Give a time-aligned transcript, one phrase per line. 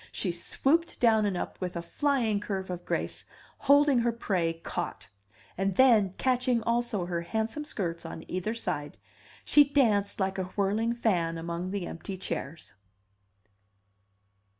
[0.11, 3.23] She swooped down and up with a flying curve of grace,
[3.59, 5.09] holding her prey caught;
[5.59, 8.97] and then, catching also her handsome skirts on either side,
[9.45, 12.73] she danced like a whirling fan among the empty chairs.